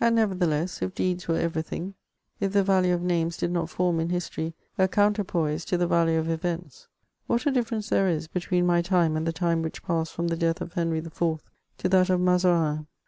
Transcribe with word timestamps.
And, 0.00 0.14
nevertneless, 0.14 0.80
if 0.80 0.94
deeds 0.94 1.26
were 1.26 1.38
everything, 1.40 1.94
if 2.38 2.52
the 2.52 2.62
value 2.62 2.94
of 2.94 3.02
names 3.02 3.36
did 3.36 3.50
not 3.50 3.68
form 3.68 3.98
in 3.98 4.10
history 4.10 4.54
a 4.78 4.86
counterpoise 4.86 5.64
to 5.64 5.76
the 5.76 5.88
value 5.88 6.20
of 6.20 6.28
events, 6.30 6.86
what 7.26 7.46
a 7.46 7.50
difference 7.50 7.88
there 7.88 8.06
is 8.08 8.28
between 8.28 8.64
my 8.64 8.80
time 8.80 9.16
and 9.16 9.26
the 9.26 9.32
time 9.32 9.62
which 9.62 9.82
passed 9.82 10.12
from 10.12 10.28
the 10.28 10.36
death 10.36 10.60
of 10.60 10.74
Henry 10.74 10.98
IV. 10.98 11.20
to 11.78 11.88
that 11.88 12.10
of 12.10 12.20
Mazarin! 12.20 12.86